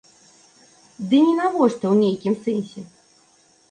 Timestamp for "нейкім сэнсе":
2.03-2.79